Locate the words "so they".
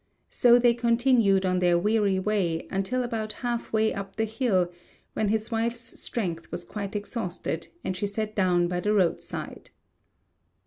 0.31-0.73